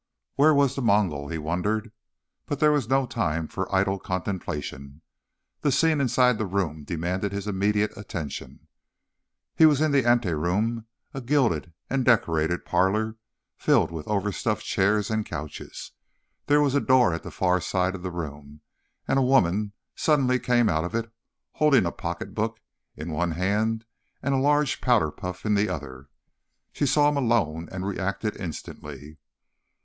Where 0.33 0.51
was 0.55 0.73
the 0.73 0.81
Mongol? 0.81 1.27
he 1.29 1.37
wondered. 1.37 1.91
But 2.47 2.59
there 2.59 2.71
was 2.71 2.89
no 2.89 3.05
time 3.05 3.47
for 3.47 3.71
idle 3.71 3.99
contemplation. 3.99 5.01
The 5.61 5.71
scene 5.71 6.01
inside 6.01 6.39
the 6.39 6.47
room 6.47 6.83
demanded 6.83 7.31
his 7.31 7.45
immediate 7.45 7.95
attention. 7.95 8.67
He 9.55 9.67
was 9.67 9.79
in 9.79 9.91
the 9.91 10.03
anteroom, 10.07 10.87
a 11.13 11.21
gilded 11.21 11.73
and 11.87 12.03
decorated 12.03 12.65
parlor 12.65 13.17
filled 13.55 13.91
with 13.91 14.07
overstuffed 14.07 14.65
chairs 14.65 15.11
and 15.11 15.23
couches. 15.23 15.91
There 16.47 16.61
was 16.61 16.73
a 16.73 16.81
door 16.81 17.13
at 17.13 17.21
the 17.21 17.29
far 17.29 17.61
side 17.61 17.93
of 17.93 18.01
the 18.01 18.09
room, 18.09 18.61
and 19.07 19.19
a 19.19 19.21
woman 19.21 19.71
suddenly 19.93 20.39
came 20.39 20.67
out 20.67 20.83
of 20.83 20.95
it 20.95 21.11
holding 21.51 21.85
a 21.85 21.91
pocketbook 21.91 22.59
in 22.97 23.11
one 23.11 23.33
hand 23.33 23.85
and 24.23 24.33
a 24.33 24.37
large 24.39 24.81
powder 24.81 25.11
puff 25.11 25.45
in 25.45 25.53
the 25.53 25.69
other. 25.69 26.09
She 26.73 26.87
saw 26.87 27.11
Malone 27.11 27.69
and 27.71 27.85
reacted 27.85 28.35
instantly. 28.37 29.19